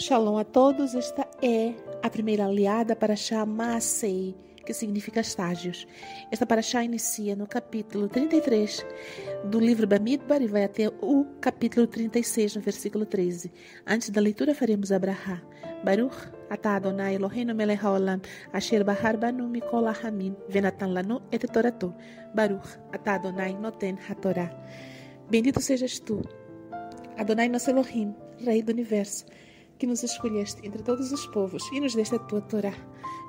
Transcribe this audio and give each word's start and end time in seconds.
Shalom 0.00 0.38
a 0.38 0.44
todos, 0.44 0.94
esta 0.94 1.28
é 1.42 1.74
a 2.02 2.08
primeira 2.08 2.46
aliada 2.46 2.96
para 2.96 3.14
Shamasei, 3.14 4.34
que 4.64 4.72
significa 4.72 5.20
estágios. 5.20 5.86
Esta 6.32 6.46
paraxá 6.46 6.82
inicia 6.82 7.36
no 7.36 7.46
capítulo 7.46 8.08
33 8.08 8.82
do 9.44 9.60
livro 9.60 9.86
Bamidbar 9.86 10.40
e 10.40 10.46
vai 10.46 10.64
até 10.64 10.88
o 10.88 11.26
capítulo 11.38 11.86
36, 11.86 12.56
no 12.56 12.62
versículo 12.62 13.04
13. 13.04 13.52
Antes 13.86 14.08
da 14.08 14.22
leitura 14.22 14.54
faremos 14.54 14.90
Abraha. 14.90 15.42
Baruch 15.84 16.32
atah 16.48 16.76
Adonai 16.76 17.16
Eloheinu 17.16 17.54
melech 17.54 17.84
haolam 17.84 18.22
asher 18.54 18.82
bahar 18.82 19.18
banu 19.18 19.50
mikol 19.50 19.84
hamim 19.84 20.34
venatan 20.48 20.94
lanu 20.94 21.20
et 21.30 21.44
torato. 21.52 21.94
Baruch 22.34 22.80
atah 22.90 23.16
Adonai 23.16 23.52
noten 23.52 23.98
hatorá. 24.08 24.48
Bendito 25.28 25.60
sejas 25.60 26.00
tu, 26.00 26.22
Adonai 27.18 27.50
nosso 27.50 27.68
Elohim, 27.68 28.14
Rei 28.42 28.62
do 28.62 28.72
Universo, 28.72 29.26
que 29.80 29.86
nos 29.86 30.02
escolheste 30.02 30.60
entre 30.64 30.82
todos 30.82 31.10
os 31.10 31.26
povos 31.26 31.66
e 31.72 31.80
nos 31.80 31.94
deste 31.94 32.14
a 32.14 32.18
tua 32.18 32.42
Torá. 32.42 32.74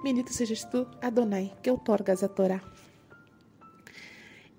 Bendito 0.03 0.33
sejas 0.33 0.65
tu, 0.65 0.85
Adonai, 1.01 1.53
que 1.63 1.71
outorgas 1.71 2.23
a 2.23 2.27
Torá. 2.27 2.61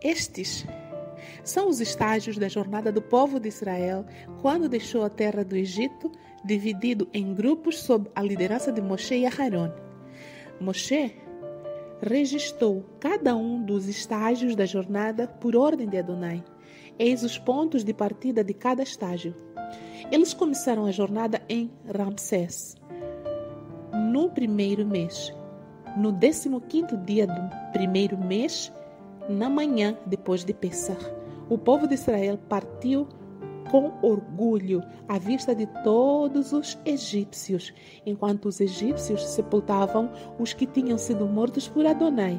Estes 0.01 0.67
são 1.45 1.69
os 1.69 1.81
estágios 1.81 2.39
da 2.39 2.49
jornada 2.49 2.91
do 2.91 3.03
povo 3.03 3.39
de 3.39 3.49
Israel 3.49 4.07
quando 4.41 4.71
deixou 4.71 5.05
a 5.05 5.11
terra 5.11 5.45
do 5.45 5.55
Egito, 5.55 6.11
dividido 6.43 7.07
em 7.13 7.35
grupos 7.35 7.81
sob 7.81 8.11
a 8.15 8.23
liderança 8.23 8.73
de 8.73 8.81
Moshe 8.81 9.17
e 9.17 9.27
Aharon. 9.27 9.71
Moshe 10.59 11.15
registrou 12.01 12.87
cada 12.99 13.37
um 13.37 13.63
dos 13.63 13.87
estágios 13.87 14.57
da 14.57 14.65
jornada 14.65 15.29
por 15.29 15.55
ordem 15.55 15.89
de 15.89 15.99
Adonai. 15.99 16.43
Eis 16.99 17.23
os 17.23 17.37
pontos 17.37 17.85
de 17.85 17.93
partida 17.93 18.43
de 18.43 18.55
cada 18.55 18.83
estágio. 18.83 19.35
Eles 20.13 20.35
começaram 20.35 20.85
a 20.85 20.91
jornada 20.91 21.41
em 21.49 21.71
Ramsés, 21.87 22.77
no 24.11 24.29
primeiro 24.29 24.85
mês. 24.85 25.35
No 25.97 26.13
décimo 26.13 26.61
quinto 26.61 26.99
dia 26.99 27.27
do 27.27 27.73
primeiro 27.73 28.19
mês, 28.19 28.71
na 29.27 29.49
manhã 29.49 29.97
depois 30.05 30.45
de 30.45 30.53
Pessah, 30.53 30.99
o 31.49 31.57
povo 31.57 31.87
de 31.87 31.95
Israel 31.95 32.39
partiu 32.47 33.09
com 33.71 33.91
orgulho 34.03 34.83
à 35.09 35.19
vista 35.19 35.55
de 35.55 35.67
todos 35.83 36.53
os 36.53 36.79
egípcios, 36.85 37.73
enquanto 38.05 38.51
os 38.51 38.61
egípcios 38.61 39.25
sepultavam 39.25 40.11
os 40.39 40.53
que 40.53 40.67
tinham 40.67 40.99
sido 40.99 41.25
mortos 41.25 41.69
por 41.69 41.87
Adonai, 41.87 42.39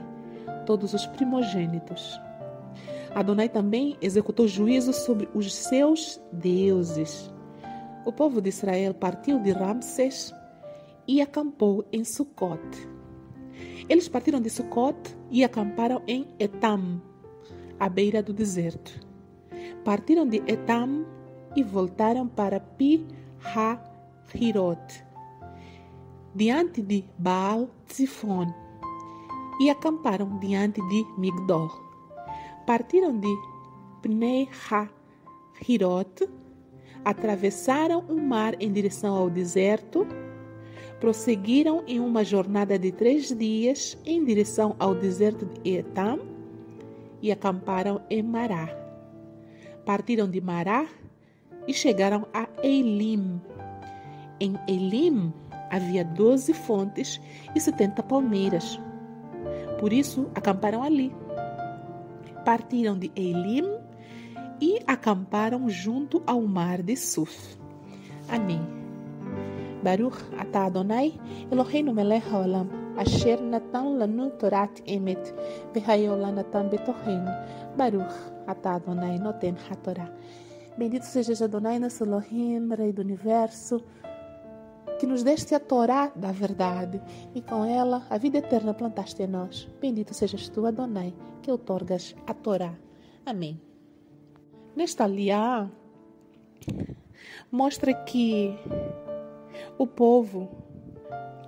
todos 0.68 0.94
os 0.94 1.08
primogênitos. 1.08 2.22
Adonai 3.16 3.50
também 3.50 3.98
executou 4.00 4.48
juízo 4.48 4.94
sobre 4.94 5.28
os 5.34 5.52
seus 5.52 6.22
deuses. 6.32 7.34
O 8.06 8.12
povo 8.12 8.42
de 8.42 8.50
Israel 8.50 8.94
partiu 8.94 9.40
de 9.40 9.52
Ramsés 9.52 10.34
e 11.08 11.22
acampou 11.22 11.86
em 11.92 12.04
Sucot. 12.04 12.60
Eles 13.88 14.10
partiram 14.10 14.42
de 14.42 14.50
Sucot 14.50 15.16
e 15.32 15.42
acamparam 15.42 16.02
em 16.06 16.28
Etam, 16.38 17.02
à 17.80 17.88
beira 17.88 18.22
do 18.22 18.34
deserto. 18.34 19.00
Partiram 19.86 20.28
de 20.28 20.44
Etam 20.48 21.06
e 21.56 21.64
voltaram 21.64 22.28
para 22.28 22.60
Pi-Ha-Hirot, 22.60 23.06
diante 26.36 26.82
de 26.82 27.06
Baal 27.18 27.70
Tzifon, 27.88 28.54
e 29.62 29.70
acamparam 29.70 30.40
diante 30.40 30.82
de 30.90 31.06
Migdol. 31.18 31.70
Partiram 32.66 33.18
de 33.18 33.34
Pnei 34.02 34.50
Ha-Hirot 34.70 36.28
atravessaram 37.04 38.04
o 38.08 38.20
mar 38.20 38.56
em 38.60 38.72
direção 38.72 39.16
ao 39.16 39.30
deserto, 39.30 40.08
prosseguiram 41.00 41.84
em 41.86 42.00
uma 42.00 42.24
jornada 42.24 42.80
de 42.80 42.92
três 42.92 43.28
dias 43.36 43.98
em 44.06 44.24
direção 44.24 44.76
ao 44.80 44.96
deserto 44.96 45.46
de 45.46 45.78
Etam 45.78 46.20
e 47.22 47.32
acamparam 47.32 48.02
em 48.10 48.24
Mará. 48.24 48.70
Partiram 49.86 50.30
de 50.30 50.40
Mará 50.40 50.88
e 51.68 51.74
chegaram 51.74 52.26
a 52.34 52.48
Elim. 52.64 53.42
Em 54.40 54.58
Elim 54.68 55.34
havia 55.70 56.06
doze 56.06 56.54
fontes 56.54 57.20
e 57.56 57.60
setenta 57.60 58.02
palmeiras. 58.02 58.80
Por 59.80 59.92
isso 59.92 60.30
acamparam 60.36 60.84
ali. 60.84 61.14
Partiram 62.46 62.98
de 62.98 63.12
Elim 63.16 63.83
e 64.62 64.80
acamparam 64.88 65.70
junto 65.70 66.22
ao 66.26 66.42
mar 66.42 66.82
de 66.82 66.96
Suf. 66.96 67.58
Amém. 68.30 68.62
Baruch 69.84 70.18
atah 70.38 70.66
Adonai 70.68 71.20
Eloheinu 71.52 71.94
melech 71.94 72.26
haolam 72.32 72.70
asher 72.98 73.42
natan 73.42 73.98
lanu 73.98 74.30
torat 74.40 74.82
emet 74.86 75.34
v'hayo 75.74 76.16
lanatan 76.16 76.70
betochenu 76.70 77.32
Baruch 77.76 78.16
atah 78.48 78.76
Adonai 78.76 79.20
noten 79.20 79.56
hatorá. 79.70 80.10
Bendito 80.78 81.06
sejas 81.06 81.42
Adonai 81.42 81.80
nosso 81.80 82.04
Elohim, 82.04 82.70
Rei 82.74 82.92
do 82.92 83.02
Universo, 83.02 83.84
que 85.00 85.06
nos 85.06 85.22
deste 85.22 85.54
a 85.54 85.60
Torá 85.60 86.12
da 86.16 86.32
verdade 86.32 87.02
e 87.36 87.42
com 87.42 87.66
ela 87.66 88.08
a 88.10 88.18
vida 88.18 88.40
eterna 88.40 88.74
plantaste 88.74 89.22
em 89.22 89.28
nós. 89.28 89.68
Bendito 89.80 90.14
sejas 90.14 90.50
tu, 90.50 90.66
Adonai, 90.66 91.14
que 91.42 91.52
outorgas 91.52 92.16
a 92.26 92.34
Torá. 92.34 92.74
Amém. 93.26 93.73
Nesta 94.76 95.06
liá, 95.06 95.70
mostra 97.52 97.94
que 97.94 98.58
o 99.78 99.86
povo 99.86 100.50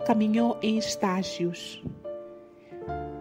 caminhou 0.05 0.59
em 0.61 0.77
estágios. 0.77 1.83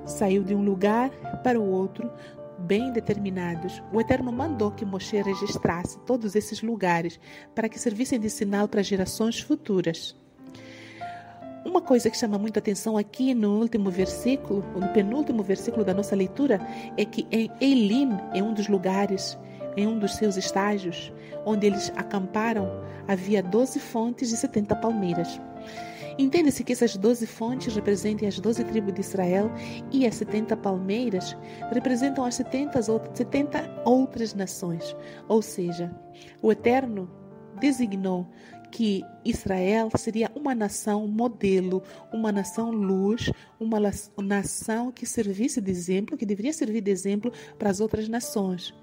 Saiu 0.04 0.44
de 0.44 0.54
um 0.54 0.62
lugar 0.62 1.10
para 1.42 1.58
o 1.58 1.70
outro, 1.70 2.10
bem 2.58 2.92
determinados. 2.92 3.82
O 3.90 3.98
Eterno 3.98 4.30
mandou 4.30 4.70
que 4.70 4.84
Moshe 4.84 5.22
registrasse 5.22 5.98
todos 6.00 6.36
esses 6.36 6.60
lugares 6.60 7.18
para 7.54 7.68
que 7.68 7.78
servissem 7.78 8.20
de 8.20 8.28
sinal 8.28 8.68
para 8.68 8.82
gerações 8.82 9.40
futuras. 9.40 10.14
Uma 11.64 11.80
coisa 11.80 12.10
que 12.10 12.18
chama 12.18 12.36
muito 12.36 12.58
atenção 12.58 12.98
aqui 12.98 13.32
no 13.32 13.58
último 13.58 13.90
versículo, 13.90 14.62
no 14.78 14.88
penúltimo 14.88 15.42
versículo 15.42 15.82
da 15.82 15.94
nossa 15.94 16.14
leitura, 16.14 16.60
é 16.94 17.06
que 17.06 17.26
em 17.32 17.50
Elim, 17.58 18.10
em 18.34 18.42
um 18.42 18.52
dos 18.52 18.68
lugares, 18.68 19.38
em 19.76 19.86
um 19.86 19.98
dos 19.98 20.14
seus 20.14 20.36
estágios, 20.36 21.12
onde 21.44 21.66
eles 21.66 21.92
acamparam, 21.96 22.68
havia 23.08 23.42
doze 23.42 23.78
fontes 23.78 24.32
e 24.32 24.36
setenta 24.36 24.74
palmeiras. 24.74 25.40
Entende-se 26.16 26.62
que 26.62 26.72
essas 26.72 26.96
doze 26.96 27.26
fontes 27.26 27.74
representem 27.74 28.28
as 28.28 28.38
doze 28.38 28.62
tribos 28.62 28.94
de 28.94 29.00
Israel 29.00 29.50
e 29.90 30.06
as 30.06 30.14
setenta 30.14 30.56
palmeiras 30.56 31.36
representam 31.72 32.24
as 32.24 32.36
setenta 32.36 33.82
outras 33.84 34.32
nações. 34.32 34.96
Ou 35.28 35.42
seja, 35.42 35.90
o 36.40 36.52
Eterno 36.52 37.10
designou 37.60 38.28
que 38.74 39.04
Israel 39.24 39.88
seria 39.96 40.28
uma 40.34 40.52
nação 40.52 41.06
modelo, 41.06 41.80
uma 42.12 42.32
nação 42.32 42.72
luz, 42.72 43.30
uma 43.58 43.78
nação 44.20 44.90
que 44.90 45.06
servisse 45.06 45.60
de 45.60 45.70
exemplo, 45.70 46.16
que 46.16 46.26
deveria 46.26 46.52
servir 46.52 46.80
de 46.80 46.90
exemplo 46.90 47.32
para 47.56 47.70
as 47.70 47.78
outras 47.78 48.08
nações. 48.08 48.74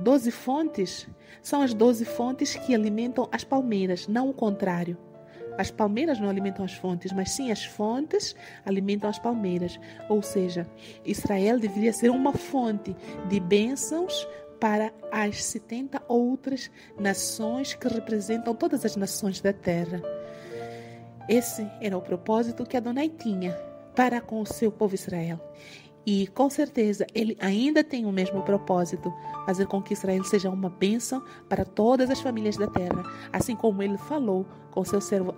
Doze 0.00 0.32
fontes 0.32 1.06
são 1.40 1.62
as 1.62 1.72
doze 1.72 2.04
fontes 2.04 2.56
que 2.56 2.74
alimentam 2.74 3.28
as 3.30 3.44
palmeiras, 3.44 4.08
não 4.08 4.28
o 4.28 4.34
contrário. 4.34 4.98
As 5.56 5.70
palmeiras 5.70 6.18
não 6.18 6.28
alimentam 6.28 6.64
as 6.64 6.74
fontes, 6.74 7.12
mas 7.12 7.30
sim 7.30 7.52
as 7.52 7.64
fontes 7.64 8.34
alimentam 8.66 9.08
as 9.08 9.20
palmeiras. 9.20 9.78
Ou 10.08 10.20
seja, 10.20 10.68
Israel 11.04 11.60
deveria 11.60 11.92
ser 11.92 12.10
uma 12.10 12.32
fonte 12.32 12.94
de 13.28 13.38
bênçãos 13.38 14.26
para 14.58 14.92
as 15.10 15.44
70 15.44 16.02
outras 16.08 16.70
nações 16.98 17.74
que 17.74 17.88
representam 17.88 18.54
todas 18.54 18.84
as 18.84 18.96
nações 18.96 19.40
da 19.40 19.52
terra. 19.52 20.02
Esse 21.28 21.68
era 21.80 21.96
o 21.96 22.02
propósito 22.02 22.64
que 22.64 22.76
Adonai 22.76 23.08
tinha 23.08 23.52
para 23.94 24.20
com 24.20 24.40
o 24.40 24.46
seu 24.46 24.70
povo 24.70 24.94
Israel. 24.94 25.40
E 26.06 26.26
com 26.28 26.48
certeza 26.48 27.06
ele 27.14 27.36
ainda 27.38 27.84
tem 27.84 28.06
o 28.06 28.12
mesmo 28.12 28.42
propósito, 28.42 29.12
fazer 29.44 29.66
com 29.66 29.82
que 29.82 29.92
Israel 29.92 30.24
seja 30.24 30.48
uma 30.48 30.70
bênção 30.70 31.22
para 31.48 31.66
todas 31.66 32.08
as 32.08 32.20
famílias 32.20 32.56
da 32.56 32.66
terra, 32.66 33.02
assim 33.30 33.54
como 33.54 33.82
ele 33.82 33.98
falou 33.98 34.46
com 34.70 34.84
seu 34.84 35.02
servo 35.02 35.34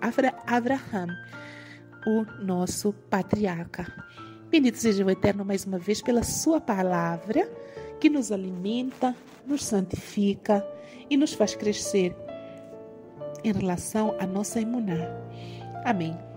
Abraham, 0.47 1.07
o 2.07 2.23
nosso 2.41 2.93
patriarca. 3.09 3.85
Bendito 4.49 4.77
seja 4.77 5.03
o 5.03 5.09
Eterno 5.09 5.43
mais 5.43 5.65
uma 5.65 5.77
vez 5.77 6.01
pela 6.01 6.23
sua 6.23 6.61
palavra 6.61 7.49
que 8.01 8.09
nos 8.09 8.31
alimenta, 8.31 9.15
nos 9.45 9.63
santifica 9.63 10.65
e 11.09 11.15
nos 11.15 11.33
faz 11.33 11.55
crescer 11.55 12.15
em 13.43 13.53
relação 13.53 14.15
à 14.19 14.25
nossa 14.25 14.59
imuná. 14.59 15.07
Amém. 15.85 16.30